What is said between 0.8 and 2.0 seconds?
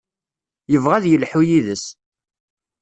ad yelḥu yid-s.